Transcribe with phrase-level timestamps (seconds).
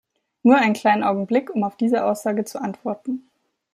[0.41, 3.29] Nur einen kleinen Augenblick, um auf diese Aussage zu antworten.